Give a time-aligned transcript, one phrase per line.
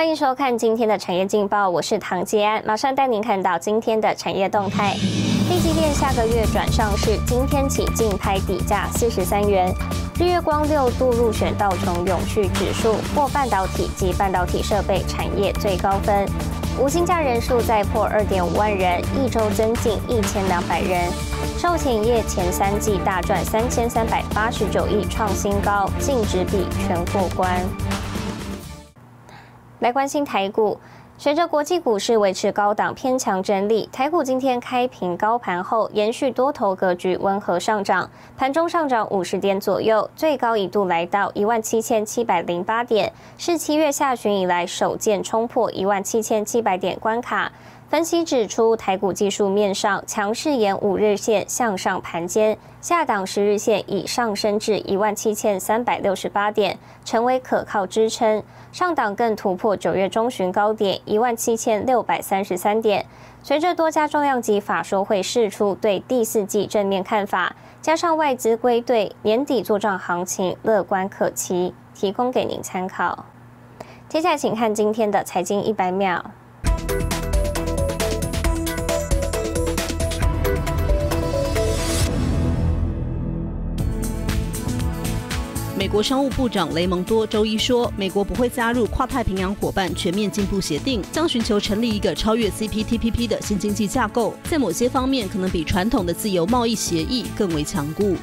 [0.00, 4.94] 欢迎收看今天的产业劲报，我是唐吉安，马上带您看到今天的产业动态。
[5.50, 9.70] 立积电下个月转上市，今天起竞拍底价四十三元。
[10.18, 16.26] 日月光六度入选道琼永续指数，获半导体及半导体设备产业最高分。
[16.78, 21.12] 无薪假人数再破二点五万人，一周增近一千两百人。
[21.58, 27.60] 寿险业前三季大赚三千三百八十九亿，创新高，净值比全过关。
[29.80, 30.78] 来关心台股，
[31.16, 47.50] 随着国际股市维持高档偏强整理，台股今天开平高盘后，延续多头格局，温和上涨，盘中上涨五十点左右，最高一度来到一万七千七百零八点，是七月下旬以来首见冲破一万七千七百点关卡。
[47.90, 58.44] 分析指出，台股技术面上强势沿五日线向上盘间，下档十日线已上升至一万七千三百六十八点，成为可靠支撑。
[58.70, 63.04] 上档更突破九月中旬高点一万七千六百三十三点。
[63.42, 73.24] 随着多家重量级法说会释出对第四季正面看法，加上外资归队，年底做账行情乐观可期，提供给您参考。
[74.08, 76.30] 接下来请看今天的财经一百秒。
[85.90, 98.14] 国商务部长雷蒙多周一说，美国不会加入跨太平洋伙伴全面进步协定，将寻求成立一个超越 CPTPP 的新经济架构，在某些方面可能比传统的自由贸易协议更为强固。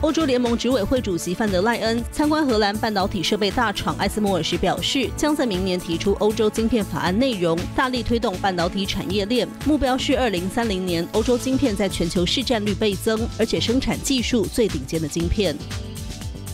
[0.00, 15.56] 欧洲联盟执委会主席范德赖恩参观荷兰半导体设备大厂艾斯摩尔时表示，将在明年提出欧洲晶片法案内容，大力推动半导体产业链，目标是二零三零年欧洲晶片在全球市占率倍增，而且生产技术最顶尖的晶片。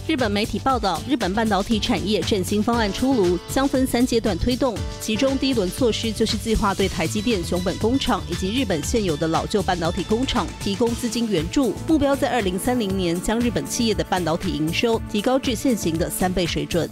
[0.09, 4.75] 日本媒体报道，日本半导体产业振兴方案出炉，将分三阶段推动。
[5.03, 16.89] 其中第一轮措施就是计划对台积电熊本工厂以及日本现有的老旧半导体工厂提供资金援助，目标在二零三零年将日本企业的半导体营收提高至现行的三倍水准。《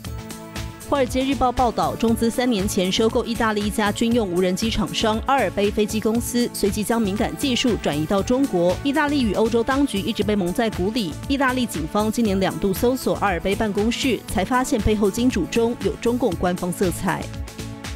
[0.88, 8.72] 华尔街日报》报道，中资三年前收购意大利一家军用无人机厂商阿尔卑飞机公司，随即将敏感技术转移到中国。
[8.84, 11.12] 意大利与欧洲当局一直被蒙在鼓里。
[11.26, 17.20] 意大利警方今年两度搜索阿尔卑办公室，才发现背后金主中有中共官方色彩。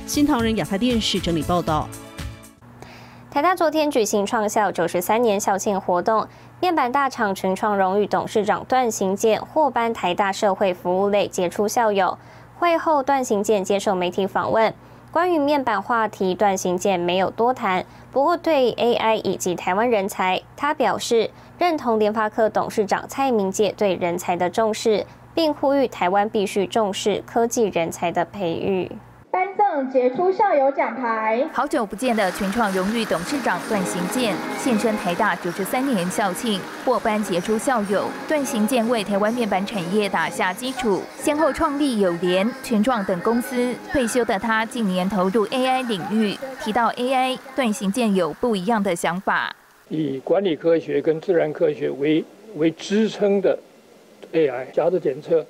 [0.04, 1.88] 新唐人亚太电视整理报道。
[3.30, 6.26] 台大昨天举行创校九十三年校庆活动，
[6.60, 12.18] 面板大厂群创荣誉董事长段行健获颁台大社会服务类杰出校友。
[12.60, 14.74] 会后，段行健接受媒体访问，
[15.10, 17.86] 关于面板话题，段行健没有多谈。
[18.12, 28.92] 不过，对 AI 以及台湾人才，他表示认同联发科董事长蔡明介对人才的重视，并呼吁台湾必须重视科技人才的培育。
[29.92, 31.48] 杰出校友奖牌。
[31.52, 38.06] 好久不见的群创荣誉董事长段行健现身台大九十三年校庆，获颁杰出校友。
[38.28, 43.74] 段行健为台湾面板产业打下基础，先后创立友联、群创等公司。
[43.92, 49.54] 退休的他近年投入 AI 领域，提到 AI，段行健有不一样的想法。
[49.88, 52.24] 以管理科学跟自然科学为
[52.56, 53.58] 为支撑的
[54.32, 55.44] AI，夹子检测。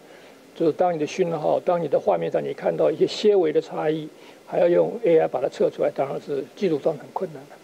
[0.60, 4.06] 就是当你的讯号，当你的画面上你看到一些些微的差异，
[4.46, 7.56] 还要用 AI 把它测出来，当然是技术上很困难的。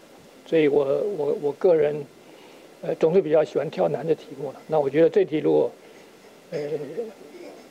[0.47, 0.83] 所以我
[1.19, 1.95] 我我个人，
[2.81, 4.63] 呃，总是比较喜欢挑难的题目了。
[4.67, 5.71] 那我觉得这题如果，
[6.53, 6.59] 呃，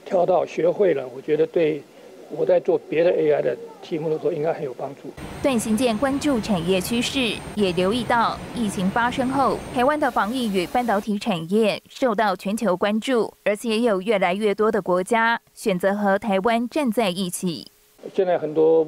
[0.06, 1.82] 挑到学会了，我觉得对。
[2.30, 5.02] 我在做别的 AI 的题目的时候，应该很有帮助。
[5.44, 17.68] 段行健关注产业趋势，也留意到疫情发生后，台湾的防疫与半导体产业受到全球关注，而且也有越来越多的国家选择和台湾站在一起。
[18.14, 18.88] 现在很多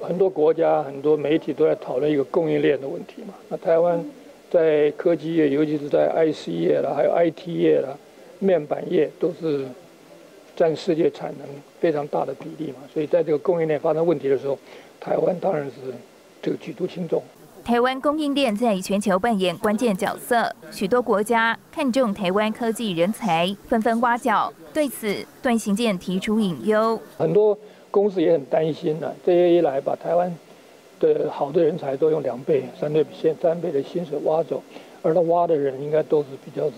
[0.00, 3.34] 很多国家、很多媒体都在讨论一个供应链的问题嘛。
[3.50, 4.02] 那台湾
[4.50, 7.90] 在科技业，尤其是在 IC 业啦，还有 IT 业啦，
[8.38, 9.66] 面板业都是。
[10.60, 11.48] 占世界产能
[11.80, 14.58] 非常大的比例嘛，所以在这个供应链发生问题的时候，
[15.00, 15.72] 台湾当然是
[16.42, 17.22] 这个举足轻重。
[17.64, 24.52] 台湾供应链在全球扮演关键角色，许多国家看重台湾科技人才，纷纷挖角。
[24.74, 27.00] 对此，段行健提出隐忧。
[27.16, 27.56] 很多
[27.90, 30.30] 公司也很担心呢，这些一来把台湾
[31.00, 34.62] 的好的人才都用两倍、三倍、现三倍的薪水挖走，
[35.00, 36.74] 而他挖的人应该都是比较是。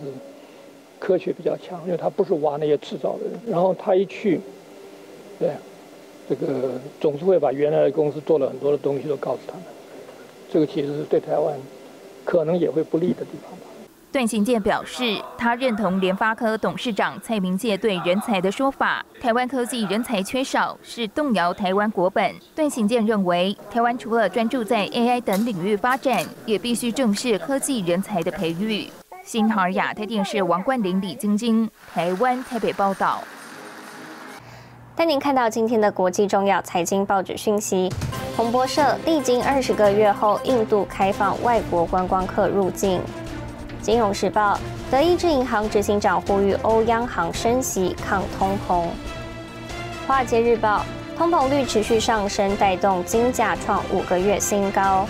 [1.02, 3.32] 科学比较强，因为他不是挖那些制造的人。
[3.48, 4.40] 然后他一去，
[5.40, 5.50] 对，
[6.28, 9.64] 这个总是会把原来的公司做了很多的东西都告诉他们。
[10.48, 11.58] 这个其实是对台湾
[12.24, 13.66] 可能也会不利的地方吧。
[14.12, 22.32] 段行健表示，他认同联发科董事长蔡明介对人才的说法，台湾科技人才缺少是动摇台湾国本。
[22.54, 28.86] 段行健认为，台湾除了专注在 AI 等领域发展，也必须重视科技人才的培育。
[29.24, 33.22] 新唐尔亚太电视王冠玲、李晶晶，台湾台北报道。
[34.96, 37.88] 带您看到今天的国际重要财经报纸讯息。
[38.36, 43.00] 彭博社：历经二十个月后，印度开放外国观光客入境。
[43.80, 44.58] 金融时报：
[44.90, 48.88] 德意志银行执行长呼吁欧央行升息抗通膨。
[50.08, 50.84] 华尔街日报：
[51.16, 55.06] 通膨率持续上升，带动金价创五个月新高。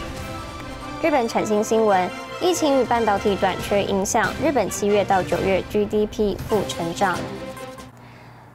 [1.02, 2.08] 日本产经新闻：
[2.42, 7.16] 疫情与半导体短缺影响，日本七月到九月 GDP 负成长。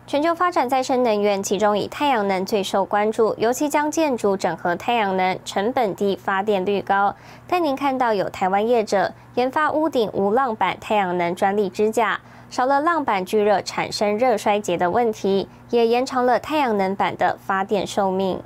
[0.05, 7.15] 全球发展再生能源，其中以太阳能最受关注，尤其将建筑整合太阳能，成本低，发电率高。
[7.47, 12.19] 但您看到有台湾业者研发屋顶无浪板太阳能专利支架，
[12.49, 18.41] 少了浪板聚热产生热衰竭的问题，也延长了太阳能板的发电寿命。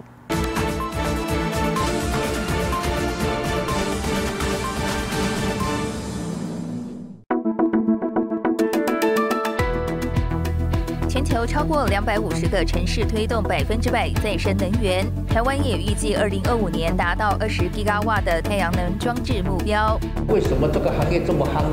[11.51, 19.99] 超过两百五十个城市推动百分之百再生能源，台湾也预计二零二五年达到二十吉瓦的太阳能装置目标。
[20.29, 21.65] 为什么这个行业这么夯？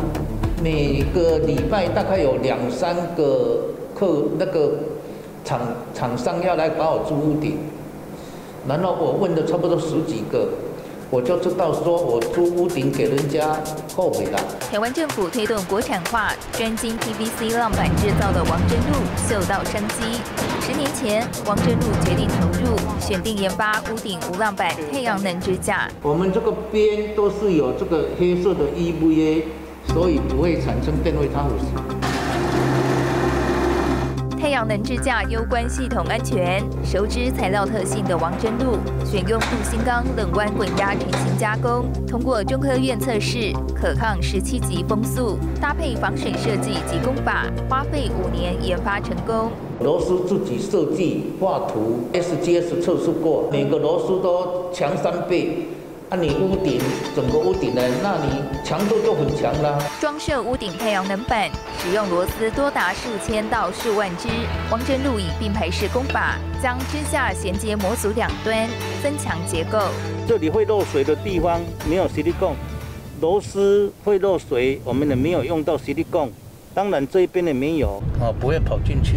[0.61, 4.81] 每个礼拜大概有两三个客那个
[5.45, 5.61] 厂
[5.95, 7.57] 厂商要来把我租屋顶，
[8.67, 10.49] 然后我问了差不多十几个。
[11.11, 13.57] 我就知道，说我租屋顶给人家
[13.97, 14.39] 后悔了。
[14.71, 20.21] 台湾政府推动国产化，专精 PVC 浪板制造的王真路嗅到商机。
[20.61, 25.89] 十年前，王真路决定投入，选定研发屋顶无浪板太阳能支架。
[26.03, 29.45] 我们这个边都是有这个黑色的 EVA，
[29.95, 32.48] 所以不会产生电位差腐太
[34.59, 49.53] 阳能支架攸关系统安全，熟知材料特性的王真路选用镀锌钢冷弯滚压成型加工，通过中科院测试，可抗十七级风速，搭配防水设计及工法，花费五年研发成功。
[49.79, 55.69] 螺丝自己设计画图，SGS 测试过，每个螺丝都强三倍。
[56.11, 56.81] 那你屋顶
[57.15, 57.83] 整个屋顶呢？
[58.03, 59.79] 那你强度就很强了。
[60.01, 64.27] 装设屋顶太阳能板，使用螺丝多达数千到数万只。
[64.71, 68.67] 王真路以并排式工法，将支架衔接模组两端，
[69.03, 69.79] 增强结构。
[70.27, 72.55] 这里会漏水的地方没有吸力泵，
[73.21, 76.33] 螺丝会漏水，我们也没有用到吸力泵。
[76.75, 79.17] 当然这一边也没有，啊，不会跑进去。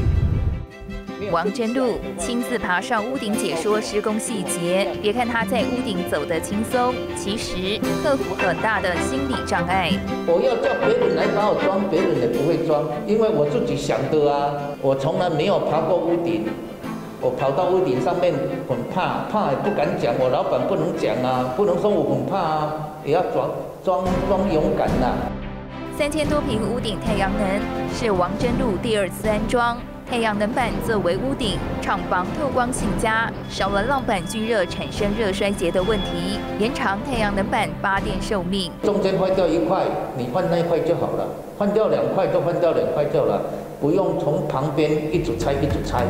[1.32, 9.94] 王真路亲自爬上屋顶解说施工细节，别看他在屋顶走得轻松，其实克服很大的心理障碍。
[10.28, 14.52] 我要叫别人来帮我装，别人也不会装，因为我自己想的啊。
[14.82, 16.44] 我从来没有爬过屋顶，
[17.22, 18.34] 我跑到屋顶上面
[18.68, 20.14] 很怕，怕也不敢讲。
[20.20, 22.74] 我老板不能讲啊，不能说我很怕啊，
[23.06, 23.50] 也要装
[23.86, 25.16] 装装勇敢呐。
[25.98, 29.78] 三千多平屋顶太阳能是王真路第二次安装。
[30.12, 38.70] 太阳能板作为屋顶，厂房透光性佳，少了浪板聚热产生热衰竭的问题，延长太阳能板发电寿命。
[38.84, 39.86] 中间坏掉一块，
[40.18, 41.24] 你换那一块就好了；
[41.58, 43.42] 换掉两块就换掉两块就了，
[43.80, 46.06] 不用从旁边一组拆一组拆。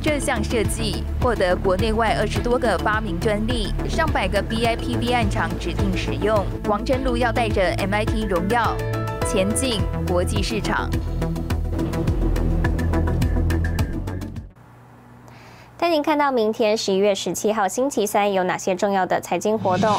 [0.00, 6.46] 这项设计获得国内外二十多个发明专利，上百个 BIPV 案厂指定使用。
[6.68, 8.76] 王真路要带着 MIT 荣耀
[9.26, 10.88] 前进国际市场。
[15.84, 19.90] 带您看到明天十一月十七号星期三有哪些重要的财经活动：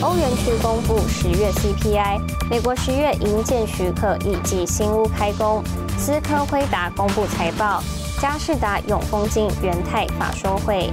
[0.00, 5.60] 欧元区公布十月 CPI，美国十月营建许可以及新屋开工，
[5.98, 7.82] 思科辉达公布财报，
[8.20, 10.88] 嘉士达、永丰金、元泰法说会。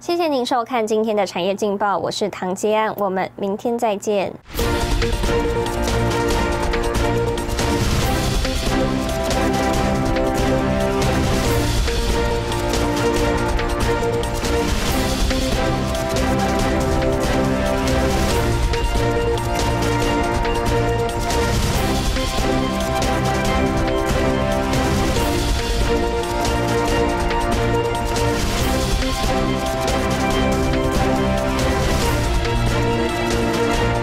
[0.00, 4.32] 谢谢您收看今天的产业劲报，我是唐吉安，我们明天再见。